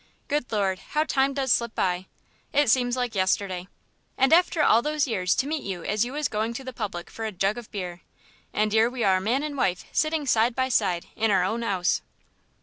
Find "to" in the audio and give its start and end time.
5.35-5.45, 6.55-6.63